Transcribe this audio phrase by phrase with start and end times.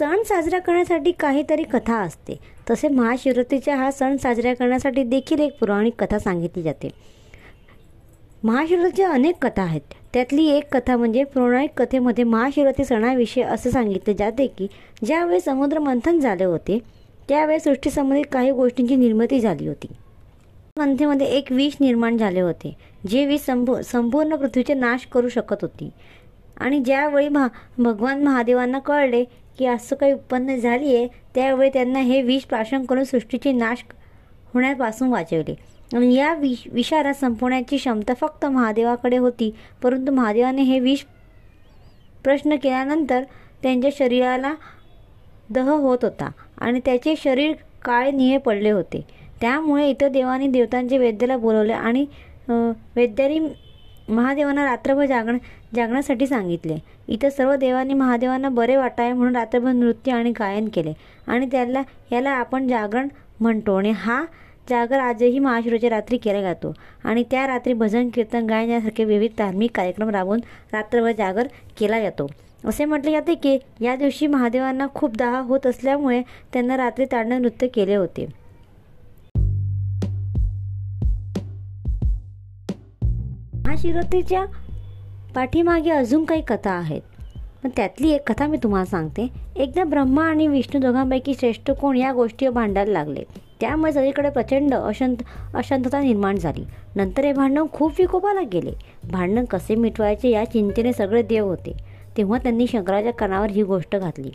[0.00, 2.36] सण साजरा करण्यासाठी काहीतरी कथा असते.
[2.70, 6.90] तसे महाशिवरात्रीचा हा सण साजरा करण्यासाठी देखील एक पौराणिक कथा सांगितली जाते.
[8.44, 9.80] महाशिवरात्रीच्या अनेक कथा आहेत.
[10.12, 14.66] त्यातली एक कथा म्हणजे पौराणिक कथेमध्ये महाशिवरात्री सणाविषयी असं सांगितले जाते की
[15.04, 16.78] ज्यावेळी समुद्र मंथन झाले होते
[17.28, 19.88] त्यावेळी सृष्टीसंबंधित काही गोष्टींची निर्मिती झाली होती.
[20.78, 22.76] मंथेमध्ये एक विष निर्माण झाले होते
[23.08, 25.90] जे विष संपू संपूर्ण पृथ्वीचे नाश करू शकत होती.
[26.60, 27.48] आणि ज्यावेळी महा
[27.78, 29.24] भगवान महादेवांना कळले
[29.58, 33.84] की असं काही उत्पन्न झाली आहे त्यावेळी त्यांना हे विष प्राशन करून सृष्टीचे नाश
[34.54, 35.54] होण्यापासून वाचवले.
[35.94, 39.50] आणि या विष विषारा संपवण्याची क्षमता फक्त महादेवाकडे होती
[39.82, 41.04] परंतु महादेवाने हे विष
[42.24, 43.22] प्रश्न केल्यानंतर
[43.62, 44.52] त्यांच्या शरीराला
[45.50, 49.00] दह होत होता आणि त्याचे शरीर काळे निळे पडले होते.
[49.40, 52.04] त्यामुळे इतर देवांनी देवतांचे वैद्याला बोलवले आणि
[52.48, 53.38] वैद्यानी
[54.10, 55.38] महादेवांना रात्रभर जागण
[55.74, 56.76] जागण्यासाठी सांगितले.
[57.08, 60.92] इतर सर्व देवांनी महादेवांना बरे वाटावे म्हणून रात्रभर नृत्य आणि गायन केले.
[61.26, 63.08] आणि त्याला याला आपण जागरण
[63.40, 63.76] म्हणतो.
[63.76, 64.24] आणि हा
[64.70, 66.72] जागर आजही महाशिवराच्या रात्री केला जातो.
[67.04, 70.40] आणि त्या रात्री भजन कीर्तन गायन यासारखे विविध धार्मिक कार्यक्रम राबवून
[70.72, 71.46] रात्रभर जागर
[71.78, 72.26] केला जातो.
[72.64, 77.66] असे म्हटले जाते की या दिवशी महादेवांना खूप दाह होत असल्यामुळे त्यांना रात्री ताडणं नृत्य
[77.66, 78.26] केले होते.
[83.84, 84.44] महाशिवरात्रीच्या
[85.34, 87.00] पाठीमागे अजून काही कथा आहेत.
[87.62, 89.26] पण त्यातली एक कथा मी तुम्हाला सांगते.
[89.56, 93.22] एकदा ब्रह्मा आणि विष्णू दोघांपैकी श्रेष्ठ कोण या गोष्टीवर भांडायला लागले.
[93.60, 95.16] त्यामुळे सगळीकडे प्रचंड अशांत
[95.54, 96.64] अशांतता निर्माण झाली.
[96.96, 98.72] नंतर हे भांडण खूप विकोपाला गेले.
[99.10, 101.72] भांडण कसे मिटवायचे या चिंतेने सगळे देव होते.
[102.16, 104.30] तेव्हा त्यांनी शंकराच्या कानावर ही गोष्ट घातली.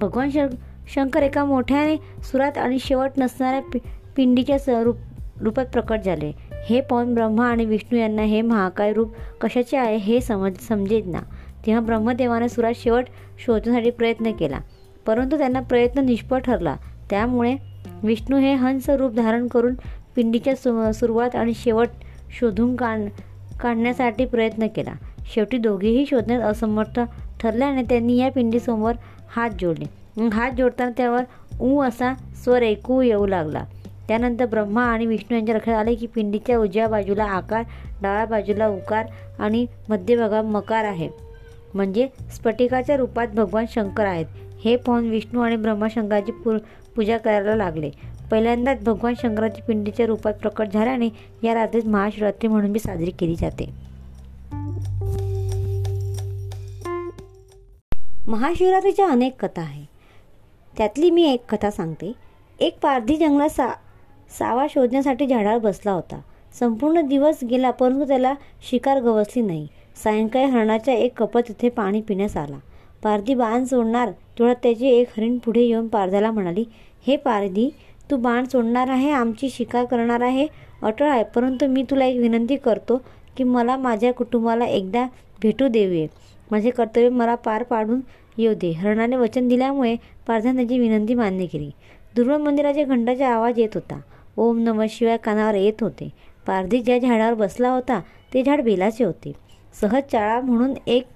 [0.00, 0.46] भगवान शं
[0.94, 3.78] शंकर एका मोठ्याने सुरात आणि शेवट नसणाऱ्या पि
[4.16, 4.96] पिंडीच्या स्वरूप
[5.40, 6.32] रूपात प्रकट झाले.
[6.66, 11.18] हे पाहून ब्रह्मा आणि विष्णू यांना हे महाकाय रूप कशाचे आहे हे समज समजेत ना.
[11.66, 13.04] तेव्हा ब्रह्मदेवाने सुरात शेवट
[13.38, 14.58] शोधण्यासाठी प्रयत्न केला.
[15.06, 16.76] परंतु त्यांना प्रयत्न निष्फळ ठरला.
[17.10, 17.56] त्यामुळे
[18.02, 19.74] विष्णू हे हंस रूप धारण करून
[20.16, 21.88] पिंडीच्या सु सुरुवात आणि शेवट
[22.40, 23.00] शोधून काढ
[23.60, 24.92] काढण्यासाठी प्रयत्न केला.
[25.34, 27.00] शेवटी दोघेही शोधण्यात असमर्थ
[27.40, 28.92] ठरल्याने त्यांनी या पिंडीसमोर
[29.36, 30.28] हात जोडले.
[30.28, 31.22] हात जोडताना त्यावर
[31.60, 32.14] ऊ असा
[32.44, 33.64] स्वर ऐकू येऊ लागला.
[34.08, 37.62] त्यानंतर ब्रह्मा आणि विष्णू यांच्या लक्षात आले की पिंडीच्या उजव्या बाजूला आकार
[38.02, 39.06] डाव्या बाजूला उकार
[39.38, 41.08] आणि मध्यभागात मकार आहे.
[41.74, 44.26] म्हणजे स्फटिकाच्या रूपात भगवान शंकर आहेत.
[44.64, 46.58] हे पाहून विष्णू आणि ब्रह्माशंकराची पू
[46.96, 47.90] पूजा करायला लागले.
[48.30, 51.08] पहिल्यांदाच भगवान शंकराची पिंडीच्या रूपात प्रकट झाल्याने
[51.42, 53.86] या रात्रीत महाशिवरात्री म्हणून मी साजरी केली जाते.
[58.26, 59.84] महाशिवरात्रीच्या अनेक कथा आहे.
[60.78, 62.12] त्यातली मी एक कथा सांगते.
[62.60, 63.66] एक पारधी जंगलात सा
[64.30, 66.20] सावा शोधण्यासाठी झाडावर बसला होता.
[66.58, 68.34] संपूर्ण दिवस गेला परंतु त्याला
[68.70, 69.66] शिकार गवसली नाही.
[70.04, 72.58] सायंकाळी हरणाच्या एक कपत तिथे पाणी पिण्यास आला.
[73.02, 76.64] पारधी बाण सोडणार तेवढ्यात त्याची एक हरिण पुढे येऊन पारध्याला म्हणाली
[77.06, 77.68] हे पारधी
[78.10, 80.46] तू बाण सोडणार आहे आमची शिकार करणार आहे
[80.82, 83.00] अटळ आहे परंतु मी तुला एक विनंती करतो
[83.36, 85.06] की मला माझ्या कुटुंबाला एकदा
[85.42, 86.06] भेटू देऊये.
[86.50, 88.00] माझे कर्तव्य मला पार पाडून
[88.38, 88.70] येऊ दे.
[88.72, 89.94] हरणाने वचन दिल्यामुळे
[90.26, 91.70] पारध्याने त्याची विनंती मान्य केली.
[92.16, 94.00] दुर्वा मंदिराच्या घंटाचा आवाज येत होता.
[94.36, 96.08] ओम नम शिवाय कानावर येत होते.
[96.46, 98.00] पारधी ज्या झाडावर बसला होता
[98.34, 99.32] ते झाड बेलाचे होते.
[99.80, 101.06] सहज चाळा म्हणून एक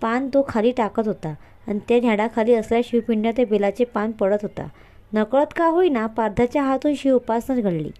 [0.00, 1.34] पान तो खाली टाकत होता
[1.66, 4.66] आणि त्या झाडाखाली असल्या शिवपिंड्या ते बेलाचे पान पडत होता.
[5.12, 7.90] नकळत का होईना पारधाच्या हातून शिव उपासना घडली.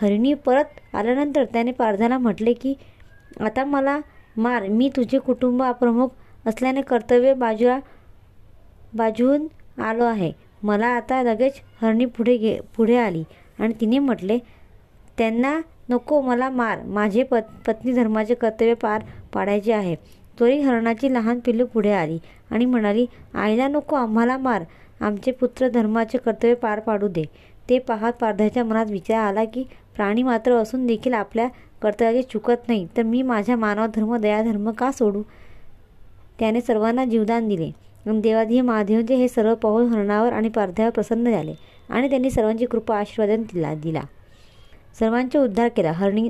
[0.00, 2.74] हरिणी परत आल्यानंतर त्याने पारधाला म्हटले की
[3.40, 3.98] आता मला
[4.36, 6.08] मार मी तुझे कुटुंब प्रमुख
[6.46, 7.78] असल्याने कर्तव्य बाजूला
[8.94, 9.46] बाजून
[9.82, 10.32] आलो आहे.
[10.62, 13.22] मला आता लगेच हरणी पुढे घे पुढे आली.
[13.58, 14.38] आणि तिने म्हटले
[15.18, 16.82] त्यांना नको मला मार.
[16.84, 19.02] माझे पत पत्नी धर्माचे कर्तव्य पार
[19.32, 19.94] पाडायचे आहे.
[20.38, 22.18] त्वरी हरणाची लहान पिल्लू पुढे आली
[22.50, 24.62] आणि म्हणाली आईला नको आम्हाला मार.
[25.00, 27.24] आमचे पुत्र धर्माचे कर्तव्य पार पाडू दे.
[27.68, 29.64] ते पाहत पारध्याच्या मनात विचार आला की
[29.96, 31.48] प्राणी मात्र असून देखील आपल्या
[31.82, 32.86] कर्तव्याचे चुकत नाही.
[32.96, 35.22] तर मी माझ्या मानव धर्म दयाधर्म का सोडू?
[36.38, 37.70] त्याने सर्वांना जीवदान दिले.
[38.06, 41.54] देवाधी महादेवचे हे सर्व पाहून हरणावर आणि पारध्यावर प्रसन्न झाले.
[41.92, 44.02] आणि त्यांनी सर्वांची कृपा आशीर्वादन दिला दिला.
[44.98, 45.92] सर्वांचा उद्धार केला.
[45.92, 46.28] हरणी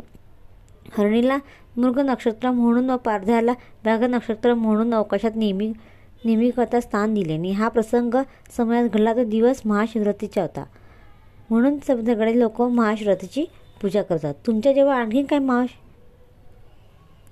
[0.99, 1.38] हरणीला
[1.76, 3.53] मृग नक्षत्र म्हणून व पारध्याला
[3.85, 5.73] व्याघ्र नक्षत्र म्हणून अवकाशात नेहमी
[6.25, 7.35] नेहमीकरता स्थान दिले.
[7.35, 8.14] आणि हा प्रसंग
[8.56, 10.64] समयात घडला तो दिवस महाशिवरात्रीचा होता.
[11.50, 13.44] म्हणून सगळे लोक महाशिवरात्रीची
[13.82, 14.35] पूजा करतात.
[14.47, 15.65] तुमच्या जेव्हा आणखीन काय महा